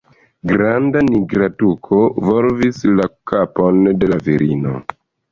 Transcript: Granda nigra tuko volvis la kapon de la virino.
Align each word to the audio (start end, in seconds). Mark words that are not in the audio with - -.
Granda 0.51 1.01
nigra 1.09 1.49
tuko 1.63 1.99
volvis 2.29 2.79
la 3.01 3.05
kapon 3.33 3.77
de 4.05 4.09
la 4.13 4.19
virino. 4.29 4.73